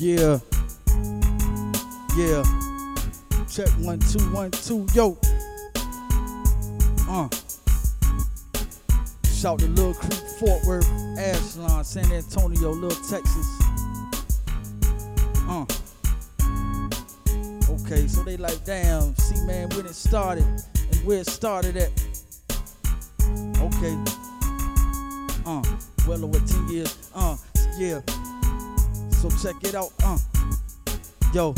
[0.00, 0.38] Yeah.
[2.16, 2.42] Yeah.
[3.52, 4.86] Check one, two, one, two.
[4.94, 5.18] Yo.
[7.06, 7.28] Uh.
[9.30, 13.60] Shout to Little Creek, Fort Worth, Ashland, San Antonio, Little Texas.
[15.46, 15.66] Uh.
[17.68, 21.90] Okay, so they like, damn, CMAN, when it started and where it started at.
[23.60, 23.98] Okay.
[25.44, 25.62] Uh,
[26.08, 27.10] well over 10 years.
[27.14, 27.36] Uh,
[27.76, 28.00] yeah.
[29.20, 29.92] So check it out.
[30.02, 30.16] Uh,
[31.34, 31.54] yo,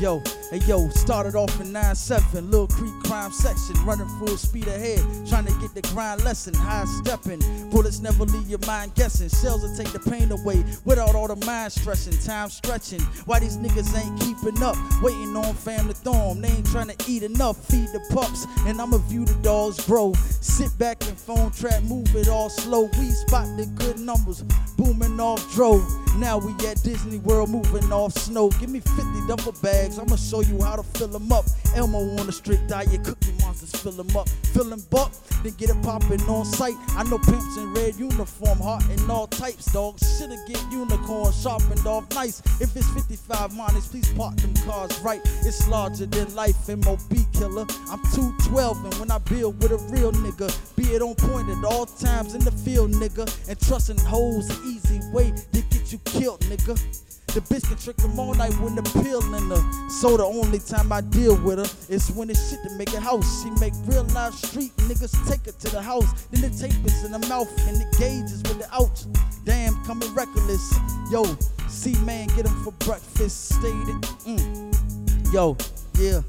[0.00, 5.00] yo, hey yo, started off in 9-7, Little Creek crime section, running full speed ahead,
[5.26, 7.40] trying to get the grind lesson, high stepping.
[7.70, 9.30] Bullets never leave your mind guessing.
[9.30, 13.00] Shells will take the pain away without all the mind stressing, time stretching.
[13.24, 16.42] Why these niggas ain't keeping up, waiting on fam throw 'em.
[16.42, 20.12] They ain't trying to eat enough, feed the pups, and I'ma view the dogs grow.
[20.40, 22.90] Sit back and phone trap, move it all slow.
[22.98, 24.42] We spot the good numbers,
[24.76, 25.82] booming off drove.
[26.18, 28.50] Now we at Disney World, moving off snow.
[28.60, 31.44] Give me 50 duffel bags, I'ma show you how to fill them up.
[31.74, 34.28] Elmo on a strict diet, cookie monsters fill them up.
[34.54, 35.12] Fill them buck,
[35.42, 36.74] then get it poppin' on sight.
[36.90, 39.98] I know pimps in red uniform, heart in all types, dog.
[39.98, 42.40] Shoulda get unicorn sharpened off nice.
[42.60, 45.20] If it's 55 minus, please park them cars right.
[45.44, 47.00] It's larger than life, and MOB
[47.32, 47.66] killer.
[47.90, 51.64] I'm 212, and when I build with a real nigga, be it on point at
[51.64, 53.26] all times in the field, nigga.
[53.48, 57.11] And trusting hoes easy way to get you killed, nigga.
[57.32, 59.88] The bitch can trick them all night when the pill in her.
[59.88, 63.00] So the only time I deal with her is when it's shit to make a
[63.00, 63.42] house.
[63.42, 66.26] She make real life street niggas take her to the house.
[66.30, 69.04] Then the tape is in the mouth and the gauge is with the ouch.
[69.44, 70.74] Damn, coming reckless.
[71.10, 71.24] Yo,
[71.72, 73.48] CMAN, get him for breakfast.
[73.56, 74.02] Stated.
[74.28, 75.32] Mm.
[75.32, 75.56] Yo,
[75.98, 76.20] yeah.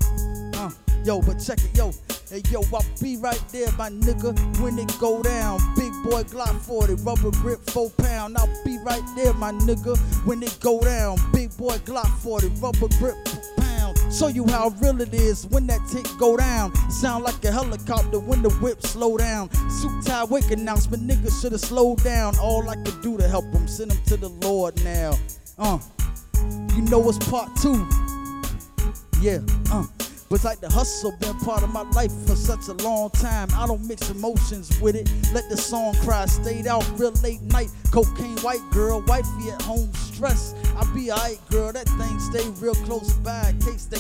[0.58, 0.72] Uh,
[1.04, 1.92] yo, but check it, yo.
[2.30, 5.60] Hey, yo, I'll be right there, my nigga, when it go down.
[5.76, 8.38] Big boy Glock 40, rubber grip, 4 pound.
[8.38, 11.18] I'll be right there, my nigga, when it go down.
[11.32, 13.16] Big boy Glock 40, rubber grip,
[13.58, 13.98] pound.
[14.14, 16.74] Show you how real it is when that tick go down.
[16.92, 19.50] Sound like a helicopter when the whip slow down.
[19.70, 22.38] Suit tie wake announcement, nigga shoulda slowed down.
[22.38, 25.18] All I could do to help them, send them to the Lord now.
[25.58, 25.80] Uh,
[26.76, 27.88] you know it's part two.
[29.22, 29.40] Yeah,
[29.72, 30.03] uh.
[30.34, 33.50] But like the hustle been part of my life for such a long time.
[33.54, 35.08] I don't mix emotions with it.
[35.32, 37.70] Let the song cry, stayed out real late night.
[37.92, 40.56] Cocaine white girl, wifey at home stress.
[40.76, 41.72] I be alright, girl.
[41.72, 44.00] That thing stay real close by case they.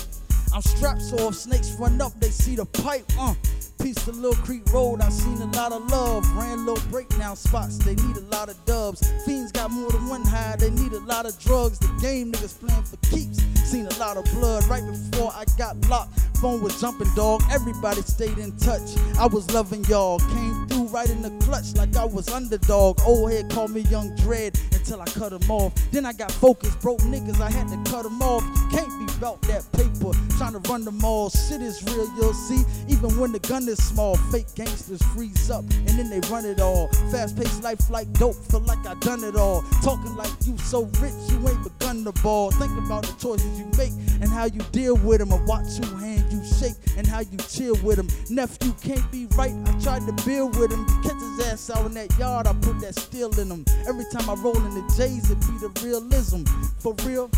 [0.52, 3.06] I'm strapped so if snakes run up, they see the pipe.
[3.20, 3.36] Uh,
[3.84, 6.26] piece of Little Creek Road, I seen a lot of love.
[6.38, 9.12] Ran little breakdown spots, they need a lot of dubs.
[9.26, 11.80] Fiends got more than one high, they need a lot of drugs.
[11.80, 13.44] The game niggas playing for keeps.
[13.70, 16.18] Seen a lot of blood right before I got locked.
[16.38, 17.44] Phone was jumping, dog.
[17.52, 18.96] Everybody stayed in touch.
[19.20, 20.20] I was loving y'all.
[20.20, 23.02] Came through right in the clutch like I was underdog.
[23.06, 25.74] Old head called me Young Dread until I cut him off.
[25.92, 27.40] Then I got focused, broke niggas.
[27.40, 28.44] I had to cut them off.
[28.70, 30.12] Can't be about that paper.
[30.38, 31.30] Trying to run them all.
[31.30, 32.64] Shit is real, you'll see.
[32.90, 36.60] Even when the gun is small, fake gangsters freeze up and then they run it
[36.60, 36.90] all.
[37.12, 38.36] Fast paced life like dope.
[38.52, 39.62] Feel like I done it all.
[39.82, 42.52] Talking like you so rich, you ain't begun the ball.
[42.52, 45.32] Think about the choices you make and how you deal with them.
[45.32, 48.08] And watch you hand you shake and how you chill with him.
[48.30, 49.54] Nephew can't be right.
[49.66, 50.86] I tried to build with him.
[51.04, 52.48] Catch his ass out in that yard.
[52.48, 53.66] I put that steel in him.
[53.88, 56.44] Every time I roll in the J's, it be the realism.
[56.80, 57.30] For real,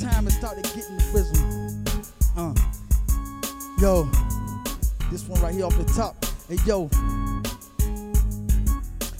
[0.00, 1.84] time has started getting wisdom.
[2.36, 2.54] Uh,
[3.80, 4.04] yo,
[5.10, 6.24] this one right here off the top.
[6.48, 6.90] Hey, yo.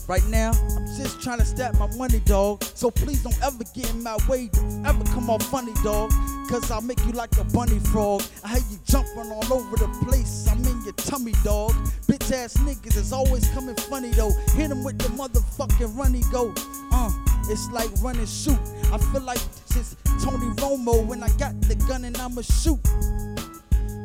[0.07, 2.61] Right now, I'm just trying to stack my money, dog.
[2.63, 4.49] So please don't ever get in my way.
[4.51, 6.11] Don't ever come off funny, dog.
[6.49, 8.21] Cause I'll make you like a bunny frog.
[8.43, 10.45] I hear you jumping all over the place.
[10.51, 11.71] I'm in your tummy, dog.
[12.05, 14.33] Bitch ass niggas is always coming funny, though.
[14.55, 16.53] Hit them with the motherfucking runny go.
[16.91, 17.09] Uh,
[17.49, 18.59] it's like run and shoot.
[18.91, 19.39] I feel like
[19.75, 22.79] is Tony Romo when I got the gun and I'ma shoot.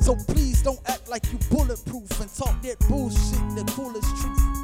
[0.00, 4.58] So please don't act like you bulletproof and talk that bullshit, the coolest truth.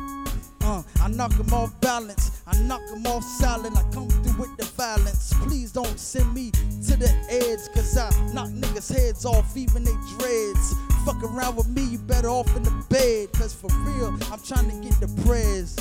[0.63, 2.43] Uh, I knock him off balance.
[2.47, 3.77] I knock him off silent.
[3.77, 5.35] I come through with the violence.
[5.43, 9.97] Please don't send me to the edge, cause I knock niggas' heads off, even they
[10.19, 10.75] dreads.
[11.05, 14.71] Fuck around with me, you better off in the bed, cause for real, I'm trying
[14.71, 15.77] to get the prayers.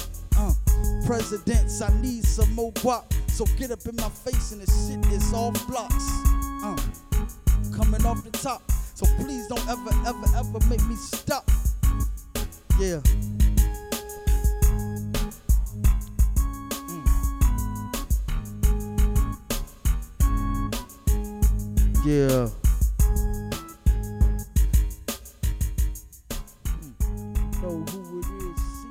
[1.06, 3.12] Presidents, I need some more guap.
[3.30, 6.08] So get up in my face and the shit is all blocks.
[6.64, 6.78] Uh,
[7.76, 8.62] coming off the top.
[8.96, 11.50] So please don't ever, ever, ever make me stop.
[12.80, 13.02] Yeah.
[16.88, 17.06] Mm.
[22.06, 22.50] Yeah.
[26.70, 27.62] Mm.
[27.62, 28.83] Know who it is.